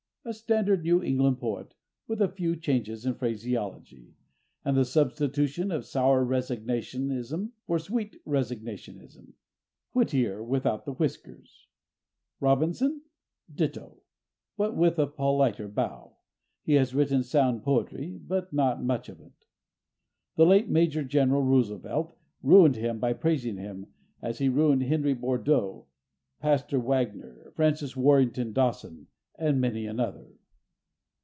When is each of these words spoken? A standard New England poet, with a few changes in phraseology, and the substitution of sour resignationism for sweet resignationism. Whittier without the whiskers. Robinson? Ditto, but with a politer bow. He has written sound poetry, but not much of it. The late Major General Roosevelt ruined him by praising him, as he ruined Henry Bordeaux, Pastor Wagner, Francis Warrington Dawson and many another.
A 0.23 0.33
standard 0.33 0.83
New 0.83 1.01
England 1.01 1.39
poet, 1.39 1.73
with 2.07 2.21
a 2.21 2.27
few 2.29 2.55
changes 2.55 3.07
in 3.07 3.15
phraseology, 3.15 4.13
and 4.63 4.77
the 4.77 4.85
substitution 4.85 5.71
of 5.71 5.83
sour 5.83 6.23
resignationism 6.23 7.53
for 7.65 7.79
sweet 7.79 8.23
resignationism. 8.23 9.33
Whittier 9.93 10.43
without 10.43 10.85
the 10.85 10.93
whiskers. 10.93 11.65
Robinson? 12.39 13.01
Ditto, 13.51 14.03
but 14.57 14.77
with 14.77 14.99
a 14.99 15.07
politer 15.07 15.67
bow. 15.67 16.17
He 16.61 16.73
has 16.73 16.93
written 16.93 17.23
sound 17.23 17.63
poetry, 17.63 18.19
but 18.21 18.53
not 18.53 18.83
much 18.83 19.09
of 19.09 19.19
it. 19.21 19.47
The 20.35 20.45
late 20.45 20.69
Major 20.69 21.03
General 21.03 21.41
Roosevelt 21.41 22.15
ruined 22.43 22.75
him 22.75 22.99
by 22.99 23.13
praising 23.13 23.57
him, 23.57 23.87
as 24.21 24.37
he 24.37 24.49
ruined 24.49 24.83
Henry 24.83 25.15
Bordeaux, 25.15 25.87
Pastor 26.39 26.77
Wagner, 26.79 27.51
Francis 27.55 27.97
Warrington 27.97 28.53
Dawson 28.53 29.07
and 29.37 29.59
many 29.59 29.87
another. 29.87 30.35